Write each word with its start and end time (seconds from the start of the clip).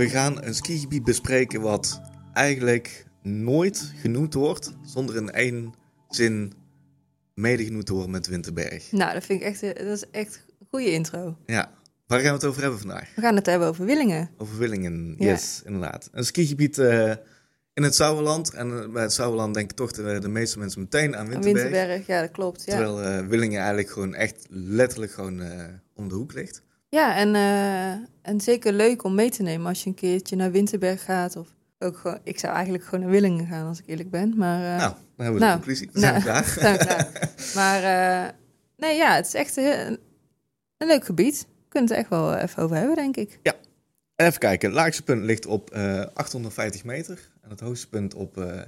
We 0.00 0.08
gaan 0.08 0.44
een 0.44 0.54
skigebied 0.54 1.04
bespreken 1.04 1.60
wat 1.60 2.00
eigenlijk 2.32 3.06
nooit 3.22 3.92
genoemd 3.96 4.34
wordt 4.34 4.72
zonder 4.84 5.16
in 5.16 5.30
één 5.30 5.72
zin 6.08 6.52
mede 7.34 7.64
genoemd 7.64 7.86
te 7.86 7.92
worden 7.92 8.10
met 8.10 8.26
Winterberg. 8.26 8.92
Nou, 8.92 9.12
dat 9.12 9.24
vind 9.24 9.40
ik 9.40 9.46
echt, 9.46 9.62
eh, 9.62 9.86
dat 9.86 9.96
is 9.96 10.10
echt 10.10 10.44
een 10.60 10.66
goede 10.70 10.90
intro. 10.92 11.36
Ja, 11.46 11.70
waar 12.06 12.18
gaan 12.20 12.28
we 12.28 12.34
het 12.34 12.44
over 12.44 12.62
hebben 12.62 12.80
vandaag? 12.80 13.12
We 13.14 13.20
gaan 13.20 13.36
het 13.36 13.46
hebben 13.46 13.68
over 13.68 13.84
Willingen. 13.84 14.30
Over 14.38 14.58
Willingen, 14.58 15.14
Ja. 15.18 15.26
yes, 15.26 15.62
inderdaad. 15.64 16.08
Een 16.12 16.24
skigebied 16.24 16.78
eh, 16.78 17.12
in 17.74 17.82
het 17.82 17.94
Sauerland. 17.94 18.50
En 18.54 18.82
eh, 18.82 18.88
bij 18.92 19.02
het 19.02 19.12
Sauerland 19.12 19.54
denken 19.54 19.76
toch 19.76 19.92
de, 19.92 20.18
de 20.18 20.28
meeste 20.28 20.58
mensen 20.58 20.80
meteen 20.80 21.16
aan 21.16 21.20
Aan 21.20 21.28
Winterberg. 21.30 21.62
Winterberg, 21.62 22.06
ja, 22.06 22.20
dat 22.20 22.30
klopt. 22.30 22.64
Ja, 22.64 22.76
Terwijl 22.76 23.26
Willingen 23.26 23.58
eigenlijk 23.58 23.90
gewoon 23.90 24.14
echt 24.14 24.46
letterlijk 24.50 25.12
gewoon 25.12 25.42
om 25.94 26.08
de 26.08 26.14
hoek 26.14 26.32
ligt. 26.32 26.62
Ja 26.90 27.16
en, 27.16 27.34
eh, 27.34 27.90
en 28.22 28.40
zeker 28.40 28.72
leuk 28.72 29.04
om 29.04 29.14
mee 29.14 29.30
te 29.30 29.42
nemen 29.42 29.66
als 29.66 29.82
je 29.82 29.88
een 29.88 29.94
keertje 29.94 30.36
naar 30.36 30.50
Winterberg 30.50 31.04
gaat. 31.04 31.36
Of 31.36 31.48
ook 31.78 31.96
gewoon, 31.98 32.18
ik 32.24 32.38
zou 32.38 32.54
eigenlijk 32.54 32.84
gewoon 32.84 33.00
naar 33.00 33.10
Willingen 33.10 33.46
gaan 33.46 33.66
als 33.66 33.78
ik 33.78 33.86
eerlijk 33.86 34.10
ben. 34.10 34.34
Maar, 34.36 34.62
eh, 34.72 34.78
nou, 34.78 34.92
dan 35.16 35.24
hebben 35.26 35.34
we 35.34 35.40
nou, 35.40 35.50
de 35.58 35.64
conclusie. 35.64 35.88
We 35.92 35.98
zijn 36.00 36.24
nou, 36.24 36.44
zijn 36.44 36.72
we 36.78 36.84
klaar. 36.84 37.30
maar 37.54 37.82
eh, 37.82 38.30
nee, 38.76 38.96
ja, 38.96 39.14
het 39.14 39.26
is 39.26 39.34
echt 39.34 39.56
een, 39.56 39.98
een 40.76 40.86
leuk 40.86 41.04
gebied. 41.04 41.40
We 41.40 41.68
kunnen 41.68 41.88
het 41.90 41.98
echt 41.98 42.08
wel 42.08 42.34
even 42.34 42.62
over 42.62 42.76
hebben, 42.76 42.96
denk 42.96 43.16
ik. 43.16 43.38
Even 44.16 44.38
kijken, 44.38 44.68
het 44.68 44.78
laagste 44.78 45.02
punt 45.02 45.24
ligt 45.24 45.46
op 45.46 45.70
eh 45.70 46.04
850 46.14 46.84
meter. 46.84 47.30
En 47.42 47.50
het 47.50 47.60
hoogste 47.60 47.88
punt 47.88 48.14
op 48.14 48.36
eh 48.38 48.60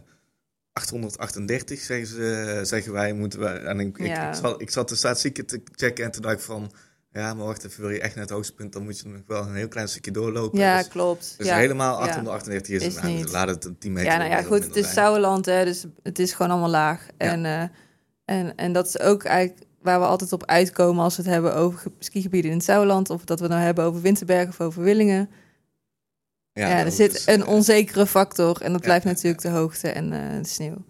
838, 0.73 1.81
zeggen, 1.81 2.07
ze, 2.07 2.61
zeggen 2.63 2.93
wij. 2.93 3.13
Moeten 3.13 3.39
we, 3.41 3.47
en 3.47 3.81
ik, 3.81 3.99
ik- 3.99 4.07
Ja. 4.07 4.29
ik, 4.29 4.35
zat, 4.35 4.61
ik 4.61 4.71
zat 4.71 4.89
de 4.89 4.95
statistieken 4.95 5.47
te 5.47 5.63
checken 5.75 6.05
en 6.05 6.11
toen 6.11 6.23
dacht 6.23 6.35
ik 6.35 6.41
van... 6.41 6.73
Ja, 7.13 7.35
maar 7.35 7.47
wacht 7.47 7.65
even, 7.65 7.81
wil 7.81 7.91
je 7.91 8.01
echt 8.01 8.15
naar 8.15 8.25
het 8.25 8.33
hoogste 8.33 8.55
punt... 8.55 8.73
dan 8.73 8.83
moet 8.83 8.99
je 8.99 9.09
nog 9.09 9.23
wel 9.27 9.43
een 9.47 9.55
heel 9.55 9.69
klein 9.69 9.89
stukje 9.89 10.11
doorlopen. 10.11 10.59
Ja, 10.59 10.79
dus, 10.79 10.89
klopt. 10.89 11.35
dus 11.39 11.47
ja. 11.47 11.57
helemaal 11.57 11.99
ja. 11.99 12.09
838 12.09 12.75
is, 12.75 12.87
Is 12.87 12.95
het. 12.95 13.05
Niet. 13.05 13.23
dus 13.23 13.33
laat 13.33 13.49
het 13.49 13.65
een 13.65 13.79
10 13.79 13.93
meter 13.93 14.13
Ja, 14.13 14.19
nou 14.19 14.31
ja, 14.31 14.43
goed, 14.43 14.65
het 14.65 14.77
is. 14.77 14.93
Sauerland, 14.93 15.47
hè, 15.47 15.65
dus 15.65 15.85
het 16.03 16.19
is 16.19 16.33
gewoon 16.33 16.51
allemaal 16.51 16.71
laag. 16.71 17.07
En, 17.17 17.45
eh, 17.45 17.63
en, 18.25 18.55
en 18.57 18.73
dat 18.73 18.87
is 18.87 18.99
ook 18.99 19.25
eigenlijk 19.25 19.67
waar 19.81 20.01
we 20.01 20.07
altijd 20.07 20.33
op 20.33 20.47
uitkomen 20.47 21.05
als 21.05 21.17
we 21.17 21.23
het 21.23 21.31
hebben 21.33 21.55
over 21.55 21.79
ge- 21.79 21.93
skigebieden 21.99 22.51
in 22.51 22.57
het 22.57 22.67
Sauerland. 22.67 23.11
Of 23.11 23.25
dat 23.25 23.39
we 23.39 23.45
het 23.45 23.53
nou 23.55 23.65
hebben 23.65 23.85
over 23.85 24.01
Winterberg 24.01 24.49
of 24.49 24.61
over 24.61 24.83
Willingen. 24.83 25.31
Ja, 26.53 26.63
er 26.63 26.69
daarom, 26.75 26.93
zit 26.93 27.13
dus, 27.13 27.27
een 27.27 27.43
eh, 27.43 27.49
onzekere 27.49 28.07
factor 28.07 28.61
en 28.63 28.73
dat 28.73 28.81
ja, 28.81 28.87
blijft 28.87 29.05
ja, 29.05 29.11
natuurlijk 29.11 29.43
de 29.43 29.49
hoogte 29.49 29.89
en 29.89 30.13
eh, 30.13 30.43
de 30.43 30.49
sneeuw. 30.49 30.85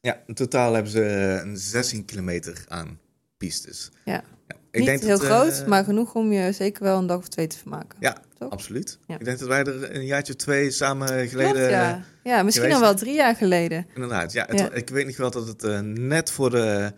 Ja, 0.00 0.22
in 0.26 0.34
totaal 0.34 0.72
hebben 0.74 0.92
ze 0.92 1.04
een 1.42 1.56
16 1.56 2.04
kilometer 2.04 2.64
aan 2.68 2.98
pistes. 3.36 3.90
Ja. 4.04 4.22
Ik 4.70 4.78
Niet 4.78 4.88
denk 4.88 5.00
heel 5.00 5.18
dat, 5.18 5.22
eh, 5.22 5.40
groot, 5.40 5.66
maar 5.66 5.84
genoeg 5.84 6.14
om 6.14 6.32
je 6.32 6.52
zeker 6.52 6.82
wel 6.82 6.98
een 6.98 7.06
dag 7.06 7.18
of 7.18 7.28
twee 7.28 7.46
te 7.46 7.58
vermaken. 7.58 7.98
Ja, 8.00 8.16
Toch? 8.38 8.50
absoluut. 8.50 8.98
Ja. 9.06 9.18
Ik 9.18 9.24
denk 9.24 9.38
dat 9.38 9.48
wij 9.48 9.64
er 9.64 9.94
een 9.94 10.06
jaartje 10.06 10.32
of 10.32 10.38
twee 10.38 10.70
samen 10.70 11.28
geleden... 11.28 11.52
Klopt, 11.52 11.70
ja. 11.70 12.02
ja, 12.24 12.42
misschien 12.42 12.72
al 12.72 12.80
wel 12.80 12.94
drie 12.94 13.14
jaar 13.14 13.34
geleden. 13.36 13.86
Inderdaad, 13.94 14.32
ja. 14.32 14.44
Het, 14.48 14.58
Ja. 14.58 14.72
Ik 14.72 14.88
weet 14.88 15.06
nog 15.06 15.16
wel 15.16 15.30
dat 15.30 15.46
het 15.46 15.64
eh, 15.64 15.80
net 15.80 16.30
voor 16.30 16.50
de... 16.50 16.92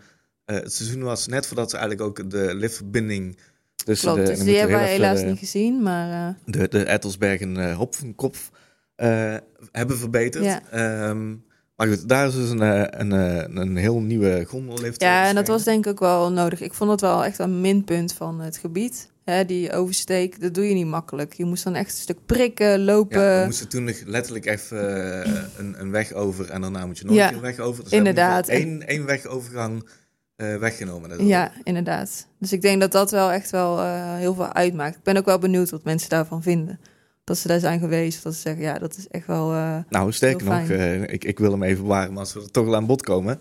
eh, 0.45 0.55
het 0.55 0.73
seizoen 0.73 1.03
was 1.03 1.27
net 1.27 1.47
voordat 1.47 1.69
ze 1.69 1.77
eigenlijk 1.77 2.07
ook 2.07 2.29
de 2.29 2.55
liftverbinding... 2.55 3.37
Klopt, 3.85 4.01
de, 4.17 4.23
dus 4.23 4.37
dan 4.37 4.45
die 4.45 4.57
hebben 4.57 4.77
wij 4.77 4.89
helaas 4.91 5.21
niet 5.21 5.39
gezien, 5.39 5.81
maar 5.81 6.37
De, 6.45 6.67
de 6.67 6.83
Ettelsberg 6.83 7.41
en 7.41 7.73
Hoppenkopf 7.73 8.51
eh, 8.95 9.35
hebben 9.71 9.97
verbeterd. 9.97 10.43
Ja. 10.43 10.61
Ehm, 10.71 11.35
maar 11.83 11.97
goed, 11.97 12.09
daar 12.09 12.27
is 12.27 12.33
dus 12.33 12.49
een, 12.49 12.61
eh, 12.61 12.99
een, 12.99 13.11
eh, 13.11 13.61
een 13.61 13.75
heel 13.75 13.99
nieuwe 13.99 14.45
gondellift. 14.47 15.01
Ja, 15.01 15.27
en 15.27 15.35
dat 15.35 15.47
was 15.47 15.63
denk 15.63 15.85
ik 15.85 15.91
ook 15.91 15.99
wel 15.99 16.31
nodig. 16.31 16.61
Ik 16.61 16.73
vond 16.73 16.91
het 16.91 17.01
wel 17.01 17.25
echt 17.25 17.39
een 17.39 17.61
minpunt 17.61 18.13
van 18.13 18.39
het 18.39 18.57
gebied. 18.57 19.11
Hè, 19.23 19.45
die 19.45 19.71
oversteek, 19.71 20.41
dat 20.41 20.53
doe 20.53 20.67
je 20.67 20.73
niet 20.73 20.85
makkelijk. 20.85 21.33
Je 21.33 21.45
moest 21.45 21.63
dan 21.63 21.75
echt 21.75 21.91
een 21.91 22.01
stuk 22.01 22.17
prikken, 22.25 22.83
lopen. 22.83 23.21
Ja, 23.21 23.39
we 23.39 23.45
moesten 23.45 23.69
toen 23.69 23.93
letterlijk 24.05 24.45
even 24.45 25.23
eh, 25.25 25.41
een, 25.57 25.79
een 25.79 25.91
weg 25.91 26.13
over 26.13 26.49
en 26.49 26.61
daarna 26.61 26.85
moet 26.85 26.97
je 26.97 27.05
nog 27.05 27.15
Ja, 27.15 27.33
een 27.33 27.41
weg 27.41 27.59
over. 27.59 27.83
Dus 27.83 27.93
inderdaad. 27.93 28.49
geval 28.49 28.79
één, 28.79 29.05
wegovergang 29.05 29.89
eh, 30.35 30.57
weggenomen. 30.57 31.09
Dat 31.09 31.19
Ja, 31.21 31.51
inderdaad. 31.63 32.27
Dus 32.39 32.53
ik 32.53 32.61
denk 32.61 32.81
dat 32.81 32.91
dat 32.91 33.11
wel 33.11 33.31
echt 33.31 33.49
wel 33.49 33.83
heel 34.15 34.33
veel 34.33 34.53
uitmaakt. 34.53 34.95
Ik 34.95 35.03
ben 35.03 35.17
ook 35.17 35.25
wel 35.25 35.39
benieuwd 35.39 35.69
wat 35.69 35.83
mensen 35.83 36.09
daarvan 36.09 36.41
vinden. 36.41 36.79
Dat 37.23 37.37
ze 37.37 37.47
daar 37.47 37.59
zijn 37.59 37.79
geweest, 37.79 38.23
dat 38.23 38.33
ze 38.33 38.39
zeggen, 38.41 38.63
ja, 38.63 38.79
dat 38.79 38.97
is 38.97 39.07
echt 39.07 39.27
wel... 39.27 39.51
eh, 39.53 39.77
Nou, 39.89 40.11
sterker 40.11 40.45
nog, 40.45 40.69
eh, 40.69 41.01
ik, 41.01 41.23
ik 41.23 41.39
wil 41.39 41.51
hem 41.51 41.63
even 41.63 41.81
bewaren, 41.81 42.09
maar 42.11 42.19
als 42.19 42.33
we 42.33 42.39
er 42.41 42.51
toch 42.51 42.65
wel 42.65 42.75
aan 42.75 42.85
bod 42.85 43.01
komen. 43.01 43.39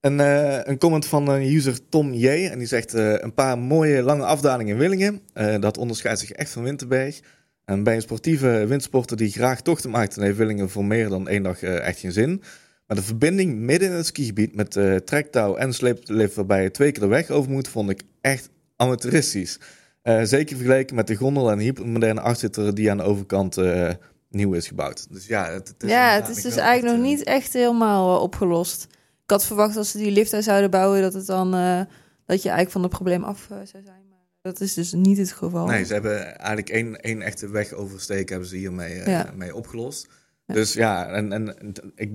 Een, 0.00 0.20
eh, 0.20 0.58
een 0.62 0.78
comment 0.78 1.06
van 1.06 1.28
een 1.28 1.54
user 1.54 1.88
Tom 1.88 2.12
J. 2.12 2.26
En 2.28 2.58
die 2.58 2.66
zegt 2.66 2.92
een 2.92 3.34
paar 3.34 3.58
mooie 3.58 4.02
lange 4.02 4.24
afdalingen 4.24 4.72
in 4.72 4.78
Willingen. 4.78 5.20
Dat 5.60 5.78
onderscheidt 5.78 6.18
zich 6.20 6.30
echt 6.30 6.50
van 6.50 6.62
Winterberg. 6.62 7.20
En 7.64 7.82
bij 7.82 7.94
een 7.94 8.02
sportieve 8.02 8.64
windsporter 8.68 9.16
die 9.16 9.30
graag 9.32 9.60
tochten 9.62 9.90
maakt, 9.90 10.14
dan 10.14 10.24
heeft 10.24 10.36
Willingen 10.36 10.70
voor 10.70 10.84
meer 10.84 11.08
dan 11.08 11.28
één 11.28 11.42
dag 11.42 11.62
echt 11.62 11.98
geen 11.98 12.12
zin. 12.12 12.42
Maar 12.86 12.96
de 12.96 13.02
verbinding 13.02 13.58
midden 13.58 13.88
in 13.88 13.94
het 13.94 14.06
skigebied 14.06 14.54
met 14.54 14.78
trektouw 15.06 15.56
en 15.56 15.72
sleeplift 15.74 16.34
waarbij 16.34 16.62
je 16.62 16.70
twee 16.70 16.92
keer 16.92 17.02
de 17.02 17.08
weg 17.08 17.30
over 17.30 17.50
moet, 17.50 17.68
vond 17.68 17.90
ik 17.90 18.02
echt 18.20 18.48
amateuristisch. 18.76 19.58
Eh, 20.02 20.22
zeker 20.22 20.56
vergeleken 20.56 20.96
met 20.96 21.06
de 21.06 21.14
gondel 21.14 21.50
en 21.50 21.58
de 21.58 21.64
hypermoderne 21.64 22.20
achtzitter 22.20 22.74
die 22.74 22.90
aan 22.90 22.96
de 22.96 23.02
overkant 23.02 23.56
eh, 23.56 23.90
nieuw 24.30 24.52
is 24.52 24.68
gebouwd. 24.68 25.06
Dus 25.12 25.26
ja, 25.26 25.50
het, 25.50 25.68
het 25.68 25.82
is, 25.82 25.90
ja, 25.90 26.14
het 26.14 26.28
is 26.28 26.42
dus 26.42 26.56
eigenlijk 26.56 26.96
nog 26.96 27.04
eh, 27.06 27.10
niet 27.10 27.24
echt 27.24 27.52
helemaal 27.52 28.16
eh, 28.16 28.22
opgelost. 28.22 28.84
Ik 29.24 29.30
had 29.30 29.46
verwacht 29.46 29.76
als 29.76 29.90
ze 29.90 29.98
die 29.98 30.10
lift 30.10 30.30
daar 30.30 30.42
zouden 30.42 30.70
bouwen, 30.70 31.00
dat 31.02 31.12
het 31.12 31.26
dan... 31.26 31.54
eh, 31.54 31.80
dat 32.26 32.42
je 32.42 32.48
eigenlijk 32.48 32.70
van 32.70 32.82
het 32.82 32.90
probleem 32.90 33.24
af 33.24 33.42
eh, 33.50 33.56
zou 33.56 33.82
zijn. 33.84 34.02
Maar 34.10 34.18
dat 34.42 34.60
is 34.60 34.74
dus 34.74 34.92
niet 34.92 35.18
het 35.18 35.32
geval. 35.32 35.66
Nee, 35.66 35.84
ze 35.84 35.92
hebben 35.92 36.38
eigenlijk 36.38 36.68
één, 36.68 37.00
één 37.00 37.22
echte 37.22 37.48
weg 37.48 37.72
oversteken 37.72 38.28
hebben 38.30 38.48
ze 38.48 38.56
hiermee 38.56 39.00
eh, 39.00 39.06
Ja. 39.12 39.30
mee 39.36 39.54
opgelost. 39.54 40.08
Ja. 40.46 40.54
Dus 40.54 40.72
ja, 40.72 41.08
en, 41.08 41.32
en 41.32 41.56
ik 41.94 42.10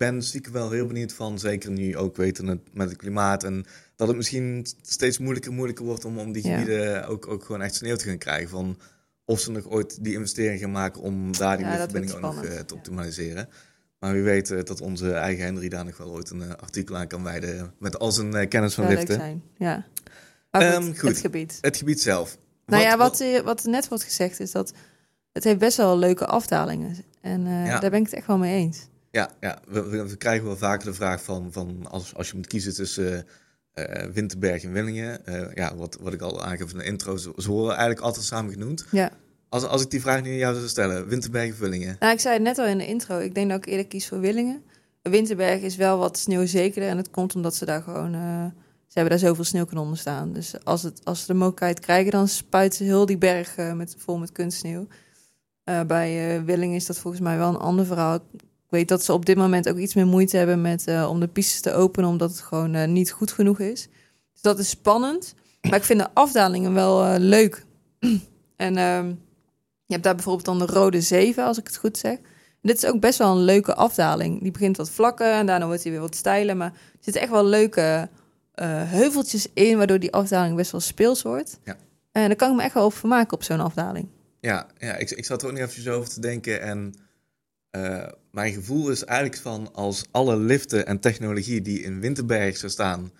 ben 0.00 0.22
stiekem 0.22 0.52
wel 0.52 0.70
heel 0.70 0.86
benieuwd 0.86 1.12
van, 1.12 1.38
zeker 1.38 1.70
nu 1.70 1.96
ook 1.96 2.16
weten 2.16 2.46
het, 2.46 2.60
met 2.72 2.88
het 2.88 2.98
klimaat 2.98 3.44
en 3.44 3.64
dat 3.96 4.08
het 4.08 4.16
misschien 4.16 4.66
steeds 4.82 5.18
moeilijker 5.18 5.50
en 5.50 5.56
moeilijker 5.56 5.84
wordt 5.84 6.04
om, 6.04 6.18
om 6.18 6.32
die 6.32 6.46
Ja. 6.48 6.58
gebieden 6.58 7.06
ook, 7.06 7.26
ook 7.26 7.44
gewoon 7.44 7.62
echt 7.62 7.74
sneeuw 7.74 7.96
te 7.96 8.04
gaan 8.04 8.18
krijgen. 8.18 8.48
Van 8.48 8.78
of 9.24 9.40
ze 9.40 9.50
nog 9.50 9.66
ooit 9.68 10.04
die 10.04 10.12
investering 10.14 10.60
gaan 10.60 10.70
maken 10.70 11.00
om 11.02 11.36
daar 11.36 11.56
die 11.56 11.66
Ja, 11.66 11.72
liftverbinding 11.72 12.14
ook 12.14 12.20
nog 12.20 12.44
eh, 12.44 12.50
te 12.50 12.74
ja. 12.74 12.76
optimaliseren. 12.76 13.48
Maar 13.98 14.12
wie 14.12 14.22
weet 14.22 14.50
eh, 14.50 14.62
dat 14.64 14.80
onze 14.80 15.12
eigen 15.12 15.44
Henry 15.44 15.68
daar 15.68 15.84
nog 15.84 15.96
wel 15.96 16.10
ooit 16.10 16.30
een 16.30 16.42
eh, 16.42 16.50
artikel 16.50 16.96
aan 16.96 17.06
kan 17.06 17.22
wijden 17.22 17.74
met 17.78 17.98
al 17.98 18.12
zijn 18.12 18.48
kennis 18.48 18.74
van 18.74 18.88
liften. 18.88 19.14
zijn, 19.14 19.42
ja. 19.56 19.86
Maar 20.50 20.62
goed, 20.62 20.72
Ehm, 20.82 20.94
goed. 20.98 21.08
het 21.08 21.18
gebied. 21.18 21.58
Het 21.60 21.76
gebied 21.76 22.00
zelf. 22.00 22.38
Nou 22.66 22.82
ja, 22.82 22.96
wat, 22.96 23.24
wat 23.44 23.64
net 23.64 23.88
wordt 23.88 24.04
gezegd 24.04 24.40
is 24.40 24.50
dat 24.50 24.72
het 25.32 25.44
heeft 25.44 25.58
best 25.58 25.76
wel 25.76 25.98
leuke 25.98 26.26
afdalingen. 26.26 26.96
En 27.20 27.44
daar 27.44 27.90
ben 27.90 27.94
ik 28.00 28.04
het 28.04 28.14
echt 28.14 28.26
wel 28.26 28.38
mee 28.38 28.54
eens. 28.54 28.88
Ja, 29.10 29.30
ja 29.40 29.58
we, 29.68 30.16
krijgen 30.16 30.46
wel 30.46 30.56
vaker 30.56 30.86
de 30.86 30.94
vraag 30.94 31.22
van, 31.22 31.52
van 31.52 31.86
als, 31.90 32.14
als 32.14 32.30
je 32.30 32.36
moet 32.36 32.46
kiezen 32.46 32.74
tussen 32.74 33.26
eh, 33.72 34.02
eh, 34.02 34.10
Winterberg 34.10 34.62
en 34.62 34.72
Willingen. 34.72 35.26
eh, 35.26 35.54
ja, 35.54 35.76
wat, 35.76 35.98
wat 36.00 36.12
ik 36.12 36.20
al 36.20 36.44
aangaf 36.44 36.72
in 36.72 36.78
de 36.78 36.84
intro, 36.84 37.16
ze, 37.16 37.32
ze 37.36 37.50
worden 37.50 37.70
eigenlijk 37.70 38.00
altijd 38.00 38.24
samen 38.24 38.52
genoemd. 38.52 38.84
Ja. 38.90 39.10
Als, 39.48 39.64
als 39.64 39.82
ik 39.82 39.90
die 39.90 40.00
vraag 40.00 40.22
nu 40.22 40.30
aan 40.30 40.36
jou 40.36 40.54
zou 40.54 40.68
stellen, 40.68 41.08
Winterberg 41.08 41.50
of 41.52 41.58
Willingen? 41.58 41.96
Nou, 42.00 42.12
ik 42.12 42.20
zei 42.20 42.34
het 42.34 42.42
net 42.42 42.58
al 42.58 42.66
in 42.66 42.78
de 42.78 42.86
intro. 42.86 43.18
Ik 43.18 43.34
denk 43.34 43.50
dat 43.50 43.58
ik 43.58 43.66
eerder 43.66 43.86
kies 43.86 44.08
voor 44.08 44.20
Willingen. 44.20 44.62
Winterberg 45.02 45.60
is 45.60 45.76
wel 45.76 45.98
wat 45.98 46.18
sneeuwzekerder. 46.18 46.90
En 46.90 46.96
het 46.96 47.10
komt 47.10 47.34
omdat 47.34 47.54
ze 47.54 47.64
daar 47.64 47.82
gewoon... 47.82 48.14
eh, 48.14 48.44
ze 48.86 48.98
hebben 48.98 49.18
daar 49.18 49.28
zoveel 49.28 49.44
sneeuwkanonnen 49.44 49.96
staan. 49.96 50.32
Dus 50.32 50.64
als, 50.64 50.82
het, 50.82 51.00
als 51.04 51.20
ze 51.20 51.26
de 51.26 51.34
mogelijkheid 51.34 51.80
krijgen... 51.80 52.10
dan 52.10 52.28
spuiten 52.28 52.78
ze 52.78 52.84
heel 52.84 53.06
die 53.06 53.18
berg 53.18 53.56
met, 53.56 53.94
vol 53.98 54.18
met 54.18 54.32
kunstsneeuw. 54.32 54.86
Bij 55.86 56.44
Willingen 56.44 56.76
is 56.76 56.86
dat 56.86 56.98
volgens 56.98 57.22
mij 57.22 57.38
wel 57.38 57.48
een 57.48 57.56
ander 57.56 57.86
verhaal. 57.86 58.14
Ik 58.14 58.22
weet 58.70 58.88
dat 58.88 59.04
ze 59.04 59.12
op 59.12 59.26
dit 59.26 59.36
moment 59.36 59.68
ook 59.68 59.76
iets 59.76 59.94
meer 59.94 60.06
moeite 60.06 60.36
hebben... 60.36 60.60
Met, 60.60 60.86
eh, 60.86 61.08
om 61.10 61.20
de 61.20 61.28
pistes 61.28 61.60
te 61.60 61.72
openen... 61.72 62.08
omdat 62.08 62.30
het 62.30 62.40
gewoon 62.40 62.74
eh, 62.74 62.88
niet 62.88 63.10
goed 63.10 63.32
genoeg 63.32 63.58
is. 63.58 63.88
Dus 64.32 64.42
dat 64.42 64.58
is 64.58 64.68
spannend. 64.68 65.34
Maar 65.60 65.78
ik 65.78 65.84
vind 65.84 66.00
de 66.00 66.08
afdalingen 66.14 66.74
wel 66.74 67.04
eh, 67.04 67.14
leuk. 67.18 67.64
en 68.56 68.76
ehm, 68.76 69.06
je 69.86 69.92
hebt 69.92 70.02
daar 70.02 70.14
bijvoorbeeld 70.14 70.44
dan 70.44 70.58
de 70.58 70.66
Rode 70.72 71.00
Zeven, 71.00 71.44
als 71.44 71.58
ik 71.58 71.66
het 71.66 71.76
goed 71.76 71.98
zeg. 71.98 72.18
Dit 72.62 72.76
is 72.76 72.86
ook 72.86 73.00
best 73.00 73.18
wel 73.18 73.36
een 73.36 73.44
leuke 73.44 73.74
afdaling. 73.74 74.42
Die 74.42 74.50
begint 74.50 74.76
wat 74.76 74.90
vlakker 74.90 75.32
en 75.32 75.46
daarna 75.46 75.66
wordt 75.66 75.82
hij 75.82 75.92
weer 75.92 76.00
wat 76.00 76.14
steiler. 76.14 76.56
Maar 76.56 76.72
er 76.72 76.98
zitten 77.00 77.22
echt 77.22 77.30
wel 77.30 77.44
leuke 77.44 78.08
heuveltjes 78.84 79.46
in, 79.54 79.76
waardoor 79.76 79.98
die 79.98 80.12
afdaling 80.12 80.56
best 80.56 80.70
wel 80.70 80.80
speels 80.80 81.22
wordt. 81.22 81.58
Ja. 81.64 81.76
En 82.12 82.26
daar 82.26 82.36
kan 82.36 82.50
ik 82.50 82.56
me 82.56 82.62
echt 82.62 82.74
wel 82.74 82.84
op 82.84 82.94
vermaken 82.94 83.32
op 83.32 83.42
zo'n 83.42 83.60
afdaling. 83.60 84.08
Ja, 84.40 84.66
ja 84.78 84.96
ik, 84.96 85.10
ik 85.10 85.24
zat 85.24 85.42
er 85.42 85.48
ook 85.48 85.58
nog 85.58 85.68
even 85.68 85.92
over 85.92 86.08
te 86.08 86.20
denken. 86.20 86.62
En 86.62 86.94
eh, 87.70 88.06
mijn 88.30 88.52
gevoel 88.52 88.90
is 88.90 89.04
eigenlijk 89.04 89.40
van 89.40 89.72
als 89.72 90.04
alle 90.10 90.36
liften 90.36 90.86
en 90.86 91.00
technologie 91.00 91.62
die 91.62 91.82
in 91.82 92.00
Winterberg 92.00 92.56
zou 92.56 92.72
staan... 92.72 93.12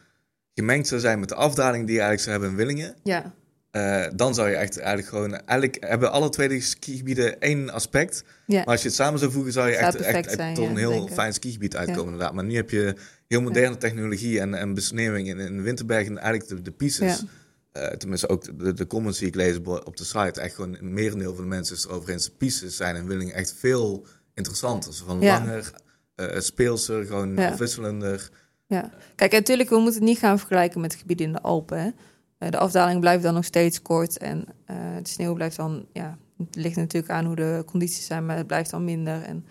gemengd 0.55 0.88
zou 0.88 1.00
zijn 1.00 1.20
met 1.20 1.29
de 1.29 1.35
afdaling 1.35 1.87
die 1.87 1.94
je 1.94 2.00
eigenlijk 2.00 2.29
zou 2.29 2.32
hebben 2.32 2.50
in 2.50 2.67
Willingen... 2.67 2.97
Ja, 3.02 3.35
eh, 3.70 4.06
dan 4.14 4.35
zou 4.35 4.49
je 4.49 4.55
echt 4.55 4.79
eigenlijk 4.79 5.08
gewoon... 5.08 5.32
Eigenlijk 5.32 5.85
hebben 5.88 6.12
alle 6.12 6.29
twee 6.29 6.49
de 6.49 6.61
skigebieden 6.61 7.41
één 7.41 7.70
aspect... 7.70 8.25
ja. 8.47 8.56
Maar 8.56 8.67
als 8.67 8.82
je 8.82 8.87
het 8.87 8.97
samen 8.97 9.19
zou 9.19 9.32
voegen, 9.32 9.52
zou 9.52 9.69
je 9.69 9.75
Zou 9.75 9.97
echt, 9.97 10.26
echt, 10.26 10.55
tot 10.55 10.64
ja, 10.64 10.70
een 10.70 10.76
heel 10.76 11.08
fijn 11.08 11.32
skigebied 11.32 11.76
uitkomen. 11.76 12.05
Ja. 12.05 12.11
Inderdaad. 12.11 12.35
Maar 12.35 12.44
nu 12.44 12.55
heb 12.55 12.70
je 12.70 12.94
heel 13.29 13.41
moderne 13.41 13.76
technologie 13.76 14.41
en, 14.41 14.55
en 14.55 14.75
besneeuwing 14.75 15.29
in, 15.29 15.38
in 15.38 15.62
Winterberg 15.62 16.06
en 16.06 16.19
eigenlijk 16.19 16.49
de, 16.49 16.62
de 16.62 16.70
pieces. 16.70 17.25
eh, 17.73 17.87
tenminste 17.87 18.29
ook 18.29 18.58
de, 18.58 18.73
de 18.73 18.87
comments 18.87 19.19
die 19.19 19.29
ik 19.29 19.35
lees 19.35 19.58
op 19.58 19.97
de 19.97 20.05
site, 20.05 20.41
echt 20.41 20.55
gewoon 20.55 20.76
een 20.76 20.94
merendeel 20.94 21.35
van 21.35 21.43
de 21.43 21.49
mensen 21.49 21.76
is 21.76 21.85
erover 21.85 22.11
eens. 22.11 22.31
Pieces 22.31 22.76
zijn 22.76 22.97
in 22.97 23.06
Willingen 23.06 23.35
echt 23.35 23.55
veel 23.58 24.06
interessanter. 24.35 24.94
Zo 24.94 25.05
van 25.06 25.21
Ja. 25.21 25.38
langer, 25.38 25.71
eh 26.15 26.38
speelser, 26.38 27.05
gewoon 27.06 27.37
Ja. 27.37 27.50
afwisselender. 27.50 28.31
Ja, 28.67 28.91
kijk, 29.15 29.32
natuurlijk, 29.32 29.69
we 29.69 29.77
moeten 29.77 29.94
het 30.00 30.09
niet 30.09 30.19
gaan 30.19 30.38
vergelijken 30.38 30.81
met 30.81 30.94
gebieden 30.94 31.27
in 31.27 31.32
de 31.32 31.41
Alpen. 31.41 31.79
Hè. 31.82 31.91
Eh, 32.38 32.50
de 32.50 32.59
afdaling 32.59 33.00
blijft 33.00 33.23
dan 33.23 33.35
nog 33.35 33.44
steeds 33.44 33.82
kort 33.82 34.19
en 34.19 34.44
eh, 34.65 34.77
de 35.03 35.09
sneeuw 35.09 35.35
blijft 35.35 35.56
dan, 35.56 35.87
ja, 35.93 36.19
het 36.38 36.55
ligt 36.56 36.77
natuurlijk 36.77 37.12
aan 37.12 37.25
hoe 37.25 37.37
de 37.37 37.62
condities 37.67 38.06
zijn, 38.06 38.27
maar 38.27 38.37
het 38.37 38.47
blijft 38.47 38.71
dan 38.71 38.85
minder. 38.85 39.23
En, 39.23 39.44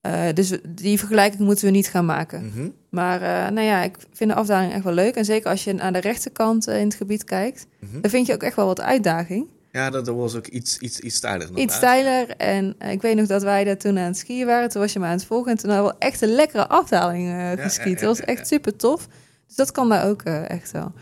eh, 0.00 0.32
dus 0.34 0.52
die 0.68 0.98
vergelijking 0.98 1.42
moeten 1.42 1.64
we 1.64 1.70
niet 1.70 1.88
gaan 1.88 2.04
maken. 2.06 2.46
Mhm. 2.46 2.68
Maar 2.90 3.22
eh, 3.22 3.52
nou 3.52 3.66
ja, 3.66 3.82
ik 3.82 3.96
vind 4.12 4.30
de 4.30 4.36
afdaling 4.36 4.72
echt 4.72 4.84
wel 4.84 4.92
leuk. 4.92 5.14
En 5.14 5.24
zeker 5.24 5.50
als 5.50 5.64
je 5.64 5.72
naar 5.72 5.92
de 5.92 5.98
rechterkant 6.00 6.66
eh, 6.66 6.78
in 6.80 6.84
het 6.86 6.94
gebied 6.94 7.24
kijkt, 7.24 7.66
Mhm. 7.80 8.00
dan 8.00 8.10
vind 8.10 8.26
je 8.26 8.32
ook 8.34 8.42
echt 8.42 8.56
wel 8.56 8.66
wat 8.66 8.80
uitdaging. 8.80 9.46
Ja, 9.72 9.90
dat, 9.90 10.04
dat 10.04 10.14
was 10.16 10.34
ook 10.36 10.46
iets, 10.46 10.78
iets, 10.78 11.00
iets 11.00 11.16
steiler. 11.16 11.48
Iets 11.58 11.74
steiler. 11.74 12.30
En 12.36 12.74
eh, 12.78 12.90
ik 12.92 13.02
weet 13.02 13.16
nog 13.16 13.26
dat 13.26 13.42
wij 13.42 13.64
daar 13.64 13.76
toen 13.78 13.98
aan 13.98 14.04
het 14.04 14.16
skiën 14.18 14.46
waren. 14.46 14.68
Toen 14.68 14.80
was 14.80 14.92
je 14.92 14.98
me 14.98 15.04
aan 15.06 15.10
het 15.12 15.24
volgen. 15.24 15.50
En 15.52 15.58
toen 15.58 15.70
hadden 15.70 15.92
we 15.92 15.98
echt 15.98 16.20
een 16.22 16.28
lekkere 16.34 16.68
afdaling 16.68 17.28
eh 17.28 17.64
geskiet. 17.64 18.00
dat 18.00 18.08
was 18.18 18.20
echt 18.26 18.46
super 18.46 18.76
tof. 18.76 19.06
Dus 19.46 19.56
dat 19.56 19.72
kan 19.72 19.88
daar 19.88 20.06
ook 20.08 20.22
eh, 20.22 20.50
echt 20.50 20.70
wel. 20.70 20.92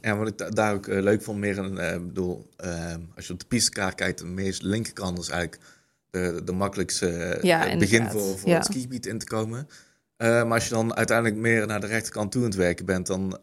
Ja, 0.00 0.16
wat 0.16 0.28
ik 0.28 0.38
da- 0.38 0.48
daar 0.50 0.74
ook 0.74 0.86
leuk 0.86 1.22
vond, 1.22 1.38
meer 1.38 1.58
een, 1.58 2.06
bedoel, 2.06 2.48
eh, 2.56 2.94
als 3.16 3.26
je 3.26 3.32
op 3.32 3.40
de 3.40 3.46
pistekaart 3.46 3.94
kijkt, 3.94 4.18
de 4.18 4.24
meest 4.24 4.62
linkerkant 4.62 5.18
is 5.18 5.28
eigenlijk 5.28 5.62
de, 6.10 6.40
de 6.44 6.52
makkelijkste 6.52 7.38
Ja, 7.42 7.76
begin 7.76 8.10
voor, 8.10 8.38
voor 8.38 8.48
Ja. 8.48 8.54
het 8.56 8.64
skigebied 8.64 9.06
in 9.06 9.18
te 9.18 9.26
komen. 9.26 9.68
Maar 10.16 10.44
als 10.52 10.64
je 10.68 10.74
dan 10.74 10.94
uiteindelijk 10.96 11.36
meer 11.36 11.66
naar 11.66 11.80
de 11.80 11.86
rechterkant 11.86 12.32
toe 12.32 12.40
aan 12.42 12.48
het 12.48 12.56
werken 12.56 12.84
bent, 12.86 13.06
dan, 13.06 13.38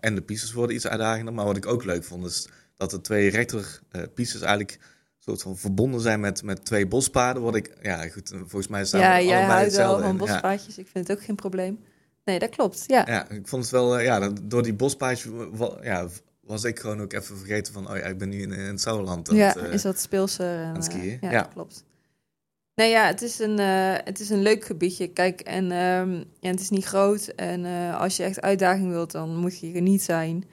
en 0.00 0.14
de 0.14 0.22
pistes 0.22 0.52
worden 0.52 0.76
iets 0.76 0.86
uitdagender. 0.86 1.34
Maar 1.34 1.44
wat 1.44 1.56
ik 1.56 1.66
ook 1.66 1.84
leuk 1.84 2.04
vond, 2.04 2.24
is 2.26 2.48
dat 2.76 2.90
de 2.90 3.00
twee 3.00 3.30
rechter 3.30 3.80
eh 3.90 4.02
eigenlijk 4.42 4.78
soort 5.18 5.42
van 5.42 5.56
verbonden 5.56 6.00
zijn 6.00 6.20
met, 6.20 6.42
met 6.42 6.64
twee 6.64 6.86
bospaden. 6.86 7.42
Wat 7.42 7.54
ik, 7.56 7.70
ja 7.82 8.08
goed, 8.08 8.28
volgens 8.28 8.68
mij 8.68 8.84
staan 8.84 9.00
ja, 9.00 9.16
er 9.18 9.24
jij 9.24 9.42
houdt 9.44 9.76
wel 9.76 9.98
van. 10.00 10.06
Ja. 10.12 10.16
bospaadjes. 10.16 10.78
Ik 10.78 10.86
vind 10.92 11.08
het 11.08 11.18
ook 11.18 11.24
geen 11.24 11.34
probleem. 11.34 11.78
Nee, 12.24 12.38
dat 12.38 12.50
klopt. 12.50 12.84
Ja, 12.86 13.04
Ja, 13.06 13.28
ik 13.28 13.48
vond 13.48 13.62
het 13.62 13.72
wel, 13.72 13.98
eh, 13.98 14.04
ja, 14.04 14.18
dat- 14.18 14.40
door 14.42 14.62
die 14.62 14.74
bospaadjes 14.74 15.32
ja, 15.82 16.08
was 16.40 16.64
ik 16.64 16.78
gewoon 16.78 17.00
ook 17.00 17.12
even 17.12 17.36
vergeten 17.36 17.72
van, 17.72 17.90
oh 17.90 17.96
ja, 17.96 18.02
ik 18.04 18.18
ben 18.18 18.28
nu 18.28 18.40
in, 18.42 18.52
in 18.52 18.58
het 18.60 18.80
Sauerland. 18.80 19.28
aan 19.30 19.36
ja 19.36 19.56
eh, 19.56 19.72
is 19.72 19.82
wat 19.82 20.00
speelser. 20.00 20.62
En, 20.62 20.74
het 20.74 20.88
eh, 20.88 20.94
skiën. 20.94 21.18
ja, 21.20 21.30
Ja. 21.30 21.42
dat 21.42 21.52
klopt. 21.52 21.84
Nee, 22.74 22.90
ja, 22.90 23.06
het 23.06 23.22
is 23.22 23.38
een, 23.38 23.58
eh, 23.58 23.94
het 24.04 24.20
is 24.20 24.30
een 24.30 24.42
leuk 24.42 24.64
gebiedje. 24.64 25.06
Kijk, 25.08 25.40
en, 25.40 25.70
ehm, 25.70 26.12
ja, 26.40 26.50
het 26.50 26.60
is 26.60 26.70
niet 26.70 26.84
groot. 26.84 27.26
En 27.26 27.64
eh, 27.64 28.00
als 28.00 28.16
je 28.16 28.22
echt 28.22 28.40
uitdaging 28.40 28.88
wilt, 28.90 29.10
dan 29.12 29.36
moet 29.36 29.58
je 29.58 29.66
hier 29.66 29.80
niet 29.82 30.02
zijn. 30.02 30.44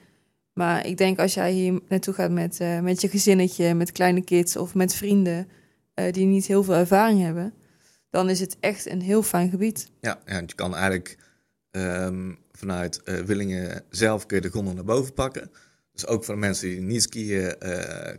Maar 0.54 0.86
ik 0.86 0.96
denk 0.96 1.18
als 1.18 1.34
jij 1.34 1.52
hier 1.52 1.80
naartoe 1.88 2.14
gaat 2.14 2.30
met, 2.30 2.60
eh, 2.60 2.80
met 2.80 3.00
je 3.00 3.08
gezinnetje, 3.08 3.74
met 3.74 3.92
kleine 3.92 4.24
kids 4.24 4.56
of 4.56 4.74
met 4.74 4.94
vrienden 4.94 5.48
eh, 5.94 6.12
die 6.12 6.26
niet 6.26 6.46
heel 6.46 6.62
veel 6.64 6.74
ervaring 6.74 7.20
hebben, 7.20 7.52
dan 8.10 8.30
is 8.30 8.40
het 8.40 8.56
echt 8.60 8.90
een 8.90 9.00
heel 9.00 9.22
fijn 9.22 9.50
gebied. 9.50 9.90
Ja, 10.00 10.20
ja, 10.26 10.34
want 10.34 10.50
je 10.50 10.56
kan 10.56 10.74
eigenlijk 10.74 11.16
ehm, 11.70 12.32
vanuit 12.52 13.02
eh, 13.02 13.18
Willingen 13.18 13.82
zelf 13.90 14.26
kun 14.26 14.36
je 14.36 14.42
de 14.42 14.50
gondel 14.50 14.74
naar 14.74 14.84
boven 14.84 15.12
pakken. 15.14 15.50
Dus 15.92 16.06
ook 16.06 16.24
voor 16.24 16.38
mensen 16.38 16.68
die 16.68 16.80
niet 16.80 17.02
skiën, 17.02 17.54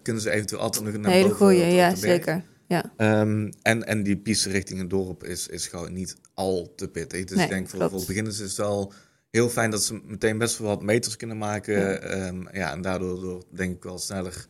kunnen 0.01 0.21
ze 0.21 0.29
eventueel 0.31 0.61
altijd 0.61 0.83
nog 0.83 0.93
naar 0.93 1.03
Een 1.05 1.11
hele 1.11 1.23
boven. 1.29 1.37
goeie, 1.45 1.63
op 1.63 1.69
de- 1.69 1.75
ja, 1.75 1.95
zeker. 1.95 2.43
Ja, 2.67 2.93
Ehm, 2.97 3.51
en, 3.61 3.85
en 3.87 4.03
die 4.03 4.17
piste 4.17 4.49
richting 4.49 4.79
het 4.79 4.89
dorp 4.89 5.23
is, 5.23 5.47
is 5.47 5.67
gewoon 5.67 5.93
niet 5.93 6.15
al 6.33 6.73
te 6.75 6.87
pittig. 6.87 7.23
Dus 7.25 7.35
Nee, 7.37 7.45
ik 7.45 7.51
denk 7.51 7.69
voor, 7.69 7.89
voor 7.89 8.03
beginners 8.07 8.39
is 8.39 8.47
het 8.47 8.57
wel 8.57 8.93
heel 9.35 9.49
fijn 9.49 9.71
dat 9.71 9.83
ze 9.83 10.01
meteen 10.03 10.37
best 10.37 10.57
wel 10.57 10.67
wat 10.67 10.81
meters 10.81 11.15
kunnen 11.15 11.37
maken. 11.37 11.79
Ja. 11.79 12.17
Ja, 12.17 12.33
ja 12.51 12.71
en 12.71 12.81
daardoor 12.81 13.19
door, 13.19 13.43
denk 13.49 13.75
ik 13.75 13.83
wel 13.83 13.97
sneller 13.97 14.45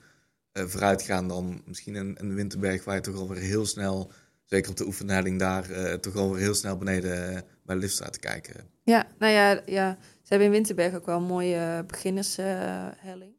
eh, 0.56 0.64
vooruit 0.66 1.02
gaan 1.02 1.28
dan 1.28 1.62
misschien 1.66 1.96
een, 1.96 2.16
een 2.20 2.36
Winterberg 2.36 2.84
waar 2.84 2.96
je 2.96 3.02
toch 3.02 3.16
alweer 3.16 3.42
heel 3.42 3.66
snel, 3.66 4.12
zeker 4.44 4.72
op 4.72 4.78
de 4.78 4.86
oefenhelling 4.86 5.40
daar, 5.40 5.70
eh, 5.70 5.94
toch 5.94 6.16
alweer 6.16 6.42
heel 6.42 6.54
snel 6.54 6.78
beneden 6.78 7.28
eh, 7.28 7.42
bij 7.64 7.76
de 7.76 7.82
lift 7.82 7.94
staat 7.94 8.14
te 8.14 8.20
kijken. 8.20 8.54
ja 8.84 9.08
nou 9.20 9.34
ja, 9.34 9.62
ja, 9.66 9.98
ze 10.02 10.28
hebben 10.28 10.48
in 10.48 10.54
Winterberg 10.54 10.96
ook 10.96 11.06
wel 11.06 11.18
een 11.18 11.24
mooie 11.24 11.84
beginnershelling. 11.88 13.34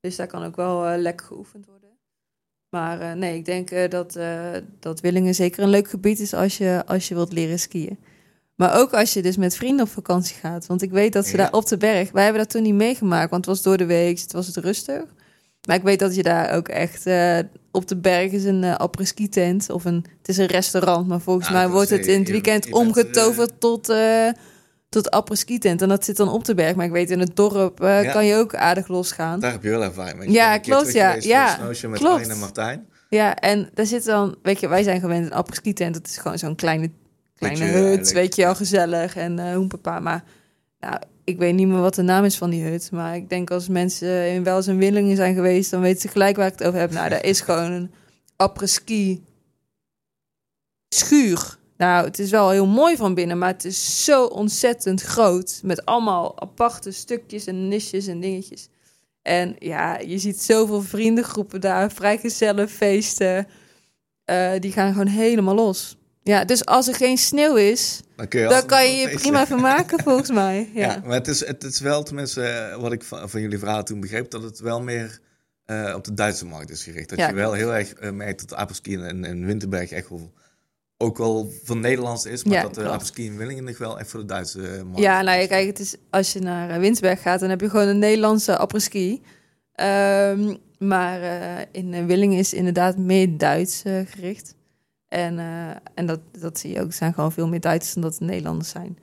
dus 0.00 0.16
daar 0.16 0.26
kan 0.26 0.44
ook 0.44 0.56
wel 0.56 0.96
lekker 0.96 1.26
geoefend 1.26 1.66
worden. 1.66 1.98
Maar 2.68 3.16
nee, 3.16 3.36
ik 3.36 3.44
denk 3.44 3.90
dat, 3.90 4.18
dat 4.80 5.00
Willingen 5.00 5.34
zeker 5.34 5.62
een 5.62 5.68
leuk 5.68 5.88
gebied 5.88 6.18
is 6.18 6.34
als 6.34 6.58
je, 6.58 6.82
als 6.86 7.08
je 7.08 7.14
wilt 7.14 7.32
leren 7.32 7.58
skiën. 7.58 7.98
Maar 8.54 8.78
ook 8.78 8.92
als 8.92 9.12
je 9.12 9.22
dus 9.22 9.36
met 9.36 9.56
vrienden 9.56 9.84
op 9.86 9.90
vakantie 9.92 10.36
gaat. 10.36 10.66
Want 10.66 10.82
ik 10.82 10.90
weet 10.90 11.12
dat 11.12 11.24
ze 11.26 11.30
Ja. 11.30 11.36
daar 11.36 11.52
op 11.52 11.66
de 11.66 11.76
berg... 11.76 12.10
Wij 12.10 12.22
hebben 12.24 12.42
dat 12.42 12.50
toen 12.50 12.62
niet 12.62 12.74
meegemaakt, 12.74 13.30
want 13.30 13.46
het 13.46 13.54
was 13.54 13.64
door 13.64 13.76
de 13.76 13.86
week. 13.86 14.18
Het 14.20 14.32
was 14.32 14.46
het 14.46 14.56
rustig. 14.56 15.02
Maar 15.66 15.76
ik 15.76 15.82
weet 15.82 15.98
dat 15.98 16.14
je 16.14 16.22
daar 16.22 16.52
ook 16.56 16.68
echt... 16.68 17.06
eh, 17.06 17.38
op 17.70 17.88
de 17.88 17.96
berg 17.96 18.32
is 18.32 18.44
een 18.44 18.62
uh, 18.62 18.76
après-ski 18.76 19.28
tent. 19.28 19.70
Of 19.70 19.84
een, 19.84 20.04
het 20.18 20.28
is 20.28 20.36
een 20.36 20.46
restaurant, 20.46 21.08
maar 21.08 21.20
volgens 21.20 21.48
Ja, 21.48 21.52
mij 21.54 21.68
wordt 21.68 21.90
het 21.90 22.06
eh, 22.06 22.12
in 22.14 22.20
het 22.20 22.30
weekend 22.30 22.64
bent, 22.64 22.74
omgetoverd 22.74 23.52
tot... 23.60 23.88
eh 23.88 24.28
tot 24.88 25.10
après-ski 25.10 25.58
tent. 25.58 25.82
En 25.82 25.88
dat 25.88 26.04
zit 26.04 26.16
dan 26.16 26.28
op 26.28 26.44
de 26.44 26.54
berg. 26.54 26.74
Maar 26.74 26.86
ik 26.86 26.92
weet, 26.92 27.10
in 27.10 27.20
het 27.20 27.36
dorp 27.36 27.80
eh, 27.80 28.02
Ja. 28.02 28.12
kan 28.12 28.26
je 28.26 28.34
ook 28.34 28.54
aardig 28.54 28.88
losgaan. 28.88 29.40
Daar 29.40 29.52
heb 29.52 29.62
je 29.62 29.70
wel 29.70 29.82
ervaring 29.82 30.32
Ja, 30.32 30.58
klopt, 30.58 30.92
ja. 30.92 31.16
Ja, 31.20 31.58
klopt. 31.92 32.38
Martijn. 32.38 32.86
Ja, 33.08 33.36
en 33.36 33.70
daar 33.74 33.86
zit 33.86 34.04
dan, 34.04 34.36
weet 34.42 34.60
je, 34.60 34.68
wij 34.68 34.82
zijn 34.82 35.00
gewend 35.00 35.26
een 35.26 35.32
apres-ski 35.32 35.72
tent. 35.72 35.94
Dat 35.94 36.06
is 36.06 36.16
gewoon 36.16 36.38
zo'n 36.38 36.54
kleine, 36.54 36.90
kleine 37.52 37.76
hut, 37.76 37.84
eigenlijk. 37.84 38.10
weet 38.12 38.36
je 38.36 38.42
wel, 38.42 38.54
gezellig 38.54 39.16
en 39.16 39.38
eh 39.38 39.54
hoempapa. 39.54 40.00
Maar 40.00 40.24
nou, 40.78 40.98
ik 41.24 41.38
weet 41.38 41.54
niet 41.54 41.68
meer 41.68 41.80
wat 41.80 41.94
de 41.94 42.02
naam 42.02 42.24
is 42.24 42.36
van 42.38 42.50
die 42.50 42.64
hut. 42.64 42.90
Maar 42.92 43.16
ik 43.16 43.28
denk 43.28 43.50
als 43.50 43.68
mensen 43.68 44.28
in 44.32 44.44
wel 44.44 44.56
eens 44.56 44.66
in 44.66 44.78
Willingen 44.78 45.16
zijn 45.16 45.34
geweest, 45.34 45.70
dan 45.70 45.80
weten 45.80 46.00
ze 46.00 46.08
gelijk 46.08 46.36
waar 46.36 46.46
ik 46.46 46.58
het 46.58 46.66
over 46.68 46.80
heb. 46.80 46.90
Nou, 46.90 47.08
daar 47.08 47.24
is 47.24 47.40
gewoon 47.40 47.72
een 47.72 47.90
apres-ski 48.36 49.24
schuur. 50.88 51.58
Nou, 51.76 52.04
het 52.04 52.18
is 52.18 52.30
wel 52.30 52.50
heel 52.50 52.66
mooi 52.66 52.96
van 52.96 53.14
binnen, 53.14 53.38
maar 53.38 53.52
het 53.52 53.64
is 53.64 54.04
zo 54.04 54.24
ontzettend 54.24 55.02
groot. 55.02 55.60
Met 55.62 55.84
allemaal 55.84 56.40
aparte 56.40 56.90
stukjes 56.90 57.46
en 57.46 57.68
nisjes 57.68 58.06
en 58.06 58.20
dingetjes. 58.20 58.68
En 59.22 59.56
ja, 59.58 59.98
je 59.98 60.18
ziet 60.18 60.42
zoveel 60.42 60.82
vriendengroepen 60.82 61.60
daar, 61.60 61.92
vrijgezellenfeesten. 61.92 63.46
eh 64.24 64.52
die 64.60 64.72
gaan 64.72 64.92
gewoon 64.92 65.06
helemaal 65.06 65.54
los. 65.54 65.96
Ja, 66.24 66.44
dus 66.44 66.64
als 66.64 66.88
er 66.88 66.94
geen 66.94 67.18
sneeuw 67.18 67.56
is, 67.56 68.00
Dan 68.16 68.28
kun 68.28 68.40
je, 68.40 68.46
dan 68.46 68.54
altijd 68.54 68.72
kan 68.72 68.90
je 68.90 68.96
je 69.08 69.14
prima 69.14 69.46
vermaken 69.46 70.02
volgens 70.02 70.30
mij. 70.42 70.70
Ja, 70.74 70.80
Ja, 70.92 71.02
maar 71.04 71.14
het 71.14 71.28
is, 71.28 71.46
het 71.46 71.64
is 71.64 71.80
wel, 71.80 72.02
tenminste, 72.02 72.42
eh, 72.42 72.80
wat 72.80 72.92
ik 72.92 73.02
van, 73.02 73.30
van 73.30 73.40
jullie 73.40 73.58
verhaal 73.58 73.82
toen 73.84 74.00
begreep, 74.00 74.30
dat 74.30 74.42
het 74.42 74.58
wel 74.60 74.80
meer 74.82 75.18
eh, 75.64 75.92
op 75.96 76.04
de 76.04 76.14
Duitse 76.14 76.46
markt 76.46 76.70
is 76.70 76.84
gericht. 76.84 77.08
Dat 77.08 77.18
Ja, 77.18 77.28
je 77.28 77.34
wel 77.34 77.44
klopt. 77.52 77.58
heel 77.58 77.74
erg 77.74 77.92
eh, 77.92 78.10
merkt 78.10 78.40
dat 78.48 78.58
apres-ski 78.58 78.92
in, 78.92 79.24
in 79.24 79.46
Winterberg 79.46 79.90
echt 79.90 80.08
wel 80.08 80.32
ook 80.96 81.18
wel 81.18 81.52
van 81.64 81.80
Nederlands 81.80 82.24
is, 82.24 82.44
maar 82.44 82.54
Ja, 82.54 82.62
dat 82.62 82.74
de 82.74 82.88
apres-ski 82.88 83.24
in 83.24 83.36
Willingen 83.36 83.64
nog 83.64 83.78
wel 83.78 83.98
echt 83.98 84.10
voor 84.10 84.20
de 84.20 84.26
Duitse 84.26 84.58
markt 84.84 84.98
ja 85.00 85.22
nou 85.22 85.40
ja, 85.40 85.56
het 85.56 85.78
is, 85.78 85.96
als 86.10 86.32
je 86.32 86.40
naar 86.40 86.80
Winsberg 86.80 87.22
gaat, 87.22 87.40
dan 87.40 87.50
heb 87.50 87.60
je 87.60 87.70
gewoon 87.70 87.88
een 87.88 87.98
Nederlandse 87.98 88.56
apres-ski. 88.56 89.22
Ehm, 89.74 90.54
maar 90.78 91.20
in 91.72 92.06
Willingen 92.06 92.38
is 92.38 92.52
inderdaad 92.52 92.96
meer 92.96 93.38
Duits 93.38 93.82
gericht. 94.06 94.54
En, 95.14 95.38
eh, 95.38 95.76
en 95.94 96.06
dat, 96.06 96.20
dat 96.38 96.58
zie 96.58 96.72
je 96.72 96.80
ook. 96.80 96.86
Er 96.86 96.92
zijn 96.92 97.14
gewoon 97.14 97.32
veel 97.32 97.48
meer 97.48 97.60
Duitsers 97.60 97.94
dan 97.94 98.02
dat 98.02 98.20
Nederlanders 98.20 98.68
zijn. 98.68 98.98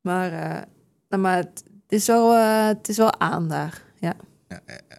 Maar, 0.00 0.32
eh, 0.32 0.62
nou, 1.08 1.22
maar 1.22 1.36
het, 1.36 1.62
is 1.88 2.06
wel, 2.06 2.34
eh, 2.34 2.66
het 2.66 2.88
is 2.88 2.96
wel 2.96 3.20
aan 3.20 3.48
daar. 3.48 3.82
Ja. 3.98 4.14
Ja, 4.48 4.60
ja, 4.66 4.78
ja. 4.88 4.98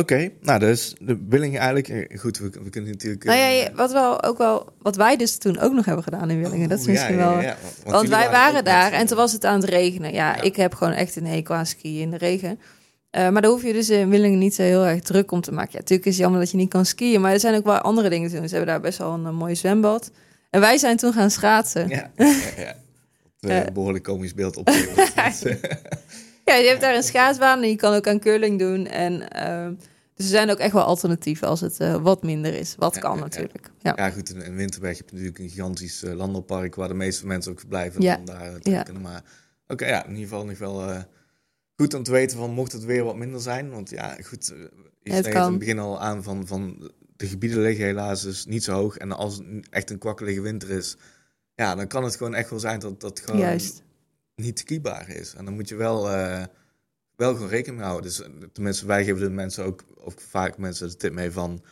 Oké, 0.00 0.30
nou 0.40 0.58
dus 0.58 0.94
de 1.00 1.24
Willingen 1.28 1.60
eigenlijk, 1.60 2.18
goed, 2.20 2.38
we, 2.38 2.50
we 2.62 2.70
kunnen 2.70 2.90
natuurlijk... 2.90 3.24
Nou 3.24 3.38
ja, 3.38 3.72
wat, 3.72 3.92
wel, 3.92 4.22
ook 4.22 4.38
wel, 4.38 4.72
wat 4.78 4.96
wij 4.96 5.16
dus 5.16 5.38
toen 5.38 5.58
ook 5.58 5.72
nog 5.72 5.84
hebben 5.84 6.04
gedaan 6.04 6.30
in 6.30 6.42
Willingen. 6.42 6.68
dat 6.68 6.78
is 6.78 6.84
oh, 6.84 6.90
misschien 6.90 7.16
wel... 7.16 7.34
Want, 7.34 7.54
jullie 7.84 8.08
wij 8.08 8.30
waren 8.30 8.64
daar 8.64 8.92
en 8.92 9.06
toen 9.06 9.16
was 9.16 9.32
het 9.32 9.44
aan 9.44 9.60
het 9.60 9.68
regenen. 9.68 10.12
Ja, 10.12 10.34
Ja. 10.34 10.42
ik 10.42 10.56
heb 10.56 10.74
gewoon 10.74 10.92
echt 10.92 11.16
een 11.16 11.26
hekel 11.26 11.54
aan 11.54 11.66
skiën 11.66 12.00
in 12.00 12.10
de 12.10 12.16
regen. 12.16 12.60
Eh, 13.10 13.28
maar 13.28 13.42
daar 13.42 13.50
hoef 13.50 13.62
je 13.62 13.72
dus 13.72 13.90
in 13.90 14.08
Willingen 14.08 14.38
niet 14.38 14.54
zo 14.54 14.62
heel 14.62 14.84
erg 14.86 15.00
druk 15.02 15.30
om 15.32 15.40
te 15.40 15.52
maken. 15.52 15.72
Ja, 15.72 15.78
natuurlijk 15.78 16.06
is 16.08 16.12
het 16.14 16.22
jammer 16.22 16.40
dat 16.40 16.50
je 16.50 16.56
niet 16.56 16.68
kan 16.70 16.84
skiën, 16.86 17.20
maar 17.20 17.32
er 17.32 17.40
zijn 17.40 17.54
ook 17.54 17.64
wel 17.64 17.78
andere 17.78 18.08
dingen 18.08 18.28
te 18.30 18.36
doen. 18.36 18.48
Ze 18.48 18.54
hebben 18.54 18.72
daar 18.74 18.80
best 18.82 18.98
wel 18.98 19.12
een, 19.12 19.26
eh, 19.26 19.32
mooi 19.32 19.56
zwembad. 19.56 20.10
En 20.50 20.60
wij 20.60 20.78
zijn 20.78 20.96
toen 20.96 21.12
gaan 21.12 21.30
schaatsen. 21.30 21.88
Ja, 21.88 22.10
Ja, 22.16 22.26
ja, 22.26 22.34
ja. 22.56 22.74
Eh, 23.40 23.58
Eh. 23.60 23.72
behoorlijk 23.72 24.04
komisch 24.04 24.34
beeld 24.34 24.56
op. 24.56 24.68
je 26.44 26.66
hebt 26.68 26.80
daar 26.80 26.94
een 26.94 27.02
schaatsbaan 27.02 27.62
en 27.62 27.68
je 27.68 27.76
kan 27.76 27.94
ook 27.94 28.06
aan 28.08 28.18
curling 28.20 28.58
doen. 28.58 28.86
En, 28.86 29.30
ehm, 29.32 29.72
dus 30.14 30.26
er 30.26 30.32
zijn 30.32 30.50
ook 30.50 30.58
echt 30.58 30.72
wel 30.72 30.82
alternatieven 30.82 31.48
als 31.48 31.60
het 31.60 31.76
wat 32.02 32.22
minder 32.22 32.54
is. 32.54 32.74
Wat 32.78 32.94
Ja, 32.94 33.00
kan 33.00 33.10
ja, 33.10 33.16
ja. 33.16 33.22
natuurlijk. 33.22 33.70
Ja. 33.82 33.92
Ja, 33.96 34.10
goed, 34.10 34.30
in, 34.34 34.42
in 34.42 34.56
Winterberg 34.56 34.96
heb 34.96 35.08
je 35.08 35.14
natuurlijk 35.14 35.42
een 35.42 35.48
gigantisch 35.50 36.02
landelpark 36.06 36.74
waar 36.74 36.88
de 36.88 36.94
meeste 36.94 37.26
mensen 37.26 37.52
ook 37.52 37.58
verblijven. 37.58 38.02
Ja. 38.02 38.16
Om 38.16 38.24
daar 38.24 38.58
te 38.60 38.70
Ja. 38.70 38.82
kunnen. 38.82 39.02
Maar 39.02 39.22
oké, 39.66 39.86
ja, 39.86 40.04
in 40.04 40.10
ieder 40.10 40.28
geval 40.28 40.44
nog 40.44 40.58
wel 40.58 41.04
goed 41.80 41.94
om 41.94 42.02
te 42.02 42.10
weten 42.10 42.38
van 42.38 42.50
mocht 42.50 42.72
het 42.72 42.84
weer 42.84 43.04
wat 43.04 43.16
minder 43.16 43.40
zijn. 43.40 43.70
Want 43.70 43.90
ja, 43.90 44.16
goed, 44.22 44.50
eh, 44.52 44.58
je 45.02 45.12
Het 45.12 45.26
in 45.26 45.36
het 45.36 45.58
begin 45.58 45.78
al 45.78 46.00
aan 46.00 46.22
van, 46.22 46.46
van 46.46 46.90
de 47.16 47.26
gebieden 47.26 47.60
liggen 47.60 47.84
helaas 47.84 48.22
dus 48.22 48.46
niet 48.46 48.64
zo 48.64 48.72
hoog. 48.72 48.96
En 48.96 49.12
als 49.12 49.36
het 49.36 49.68
echt 49.70 49.90
een 49.90 49.98
kwakkelige 49.98 50.40
winter 50.40 50.70
is, 50.70 50.96
ja, 51.54 51.74
dan 51.74 51.86
kan 51.86 52.04
het 52.04 52.16
gewoon 52.16 52.34
echt 52.34 52.50
wel 52.50 52.58
zijn 52.58 52.80
dat 52.80 53.00
dat 53.00 53.20
gewoon 53.20 53.40
Juist. 53.40 53.82
niet 54.34 54.58
skibaar 54.58 55.08
is. 55.08 55.34
En 55.34 55.44
dan 55.44 55.54
moet 55.54 55.68
je 55.68 55.76
wel, 55.76 56.10
eh, 56.10 56.44
wel 57.16 57.32
gewoon 57.34 57.48
rekening 57.48 57.76
mee 57.76 57.86
houden. 57.88 58.10
Dus 58.10 58.22
eh, 58.22 58.28
tenminste, 58.52 58.86
wij 58.86 59.04
geven 59.04 59.20
de 59.20 59.30
mensen 59.30 59.64
ook, 59.64 59.84
ook 59.98 60.20
vaak 60.20 60.58
mensen 60.58 60.88
de 60.88 60.96
tip 60.96 61.12
mee 61.12 61.30
van... 61.30 61.62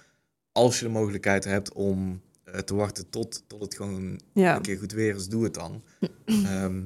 als 0.53 0.79
je 0.79 0.85
de 0.85 0.91
mogelijkheid 0.91 1.45
hebt 1.45 1.73
om 1.73 2.25
te 2.65 2.75
wachten 2.75 3.09
tot, 3.11 3.43
tot 3.47 3.61
het 3.63 3.75
gewoon 3.75 4.21
Ja. 4.33 4.57
een 4.57 4.63
keer 4.63 4.79
goed 4.79 4.93
weer 4.93 5.15
is, 5.15 5.29
doe 5.29 5.45
het 5.45 5.55
dan. 5.55 5.83
Ehm, 6.27 6.83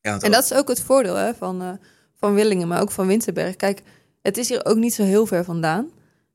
ja, 0.00 0.20
En 0.20 0.30
dat 0.30 0.44
is 0.44 0.52
ook 0.52 0.68
het 0.68 0.80
voordeel 0.80 1.14
hè, 1.14 1.34
van, 1.34 1.78
van 2.16 2.34
Willingen, 2.34 2.68
maar 2.68 2.80
ook 2.80 2.90
van 2.90 3.06
Winterberg. 3.06 3.56
Kijk, 3.56 3.82
het 4.22 4.36
is 4.36 4.48
hier 4.48 4.64
ook 4.64 4.76
niet 4.76 4.94
zo 4.94 5.02
heel 5.02 5.26
ver 5.26 5.44
vandaan. 5.44 5.90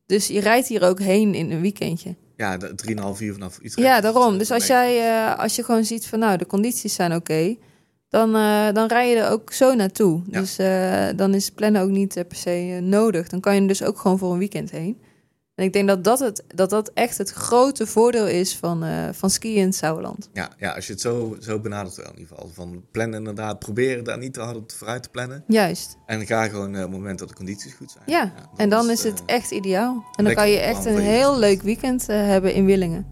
Dus 0.05 0.27
je 0.27 0.39
rijdt 0.39 0.67
hier 0.67 0.83
ook 0.83 0.99
heen 0.99 1.33
in 1.33 1.51
een 1.51 1.61
weekendje. 1.61 2.15
Ja, 2.35 2.57
de 2.57 2.73
3,5 2.75 3.21
uur 3.21 3.33
vanaf 3.33 3.57
Utrecht. 3.57 3.77
Ja, 3.77 4.01
daarom. 4.01 4.37
Dus 4.37 4.51
als 4.51 4.67
jij, 4.67 4.99
eh, 4.99 5.39
als 5.39 5.55
je 5.55 5.63
gewoon 5.63 5.85
ziet 5.85 6.07
van 6.07 6.19
nou, 6.19 6.37
de 6.37 6.45
condities 6.45 6.93
zijn 6.93 7.15
oké, 7.15 7.55
dan, 8.09 8.35
eh, 8.35 8.71
dan 8.73 8.87
rij 8.87 9.09
je 9.09 9.15
er 9.15 9.29
ook 9.29 9.53
zo 9.53 9.73
naartoe. 9.73 10.21
Ja. 10.29 10.39
Dus 10.39 10.57
eh, 10.57 11.07
dan 11.15 11.33
is 11.33 11.49
plannen 11.49 11.81
ook 11.81 11.89
niet 11.89 12.13
per 12.13 12.37
se 12.37 12.79
nodig. 12.83 13.27
Dan 13.29 13.39
kan 13.39 13.55
je 13.55 13.61
er 13.61 13.67
dus 13.67 13.83
ook 13.83 13.99
gewoon 13.99 14.17
voor 14.17 14.31
een 14.31 14.37
weekend 14.37 14.71
heen. 14.71 15.01
En 15.61 15.67
ik 15.67 15.73
denk 15.73 15.87
dat 15.87 16.03
dat, 16.03 16.19
het, 16.19 16.43
dat, 16.47 16.69
dat 16.69 16.91
echt 16.93 17.17
het 17.17 17.31
grote 17.31 17.87
voordeel 17.87 18.27
is 18.27 18.55
van, 18.55 18.83
eh, 18.83 19.09
van 19.11 19.29
skiën 19.29 19.55
in 19.55 19.65
het 19.65 19.75
Sauerland. 19.75 20.29
Ja, 20.33 20.49
ja, 20.57 20.71
als 20.71 20.87
je 20.87 20.93
het 20.93 21.01
zo, 21.01 21.37
zo 21.39 21.59
benadert 21.59 21.95
wel 21.95 22.05
in 22.05 22.19
ieder 22.19 22.35
geval. 22.35 22.51
Van 22.53 22.83
plannen 22.91 23.19
inderdaad, 23.19 23.59
proberen 23.59 24.03
daar 24.03 24.17
niet 24.17 24.33
te 24.33 24.39
hard 24.39 24.55
op 24.55 24.71
vooruit 24.71 25.03
te 25.03 25.09
plannen. 25.09 25.43
Juist. 25.47 25.97
En 26.05 26.25
ga 26.25 26.47
gewoon 26.47 26.75
eh, 26.75 26.83
op 26.83 26.89
het 26.89 26.97
moment 26.97 27.19
dat 27.19 27.27
de 27.27 27.35
condities 27.35 27.73
goed 27.73 27.91
zijn. 27.91 28.03
Ja, 28.07 28.33
en 28.55 28.69
dan 28.69 28.89
is 28.89 29.05
eh, 29.05 29.11
het 29.11 29.23
echt 29.25 29.51
ideaal. 29.51 30.03
En 30.15 30.23
dan 30.23 30.33
kan 30.33 30.49
je 30.49 30.59
echt 30.59 30.85
een 30.85 30.99
heel 30.99 31.39
leuk 31.39 31.61
weekend 31.61 32.09
eh, 32.09 32.15
hebben 32.17 32.53
in 32.53 32.65
Willingen. 32.65 33.05